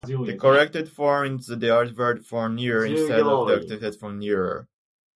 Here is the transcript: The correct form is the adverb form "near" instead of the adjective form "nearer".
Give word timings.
The 0.07 0.35
correct 0.35 0.75
form 0.87 1.35
is 1.37 1.45
the 1.45 1.69
adverb 1.71 2.23
form 2.25 2.55
"near" 2.55 2.83
instead 2.83 3.19
of 3.19 3.47
the 3.47 3.53
adjective 3.57 3.99
form 3.99 4.17
"nearer". 4.17 4.67